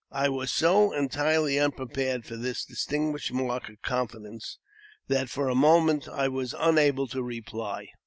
I 0.09 0.29
was 0.29 0.51
so 0.51 0.93
entirely 0.93 1.59
unprepared 1.59 2.25
for 2.25 2.35
this 2.35 2.65
distinguished 2.65 3.31
mark 3.31 3.69
of 3.69 3.83
confidence, 3.83 4.57
that 5.07 5.29
for 5.29 5.47
a 5.47 5.53
moment 5.53 6.07
I 6.09 6.27
was 6.27 6.55
unable 6.57 7.05
to 7.09 7.21
reply. 7.21 7.87